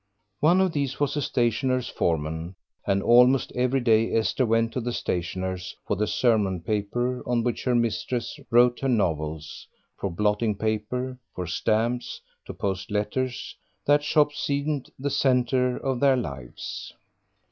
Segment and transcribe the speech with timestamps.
[0.39, 2.55] One of these was a stationer's foreman,
[2.87, 7.65] and almost every day Esther went to the stationer's for the sermon paper on which
[7.65, 9.67] her mistress wrote her novels,
[9.99, 16.17] for blotting paper, for stamps, to post letters that shop seemed the centre of their
[16.17, 16.95] lives.